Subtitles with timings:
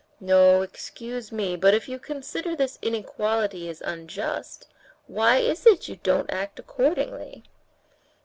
[0.19, 4.65] "No, excuse me, but if you consider this inequality is unjust,
[5.05, 7.43] why is it you don't act accordingly?..."